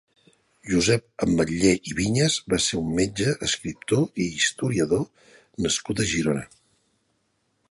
Josep 0.69 1.03
Ametller 1.25 1.73
i 1.91 1.93
Viñas 1.99 2.39
va 2.55 2.59
ser 2.69 2.81
un 2.81 2.89
metge, 3.01 3.37
escriptor 3.51 4.25
i 4.25 4.31
historiador 4.41 5.05
nascut 5.67 6.03
a 6.07 6.13
Girona. 6.15 6.49